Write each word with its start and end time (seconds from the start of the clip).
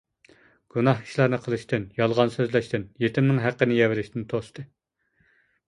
گۇناھ 0.75 1.03
ئىشلارنى 1.03 1.39
قىلىشتىن، 1.43 1.85
يالغان 1.99 2.33
سۆزلەشتىن، 2.37 2.89
يېتىمنىڭ 3.05 3.45
ھەققىنى 3.47 3.79
يەۋېلىشتىن 3.83 4.29
توستى. 4.35 4.69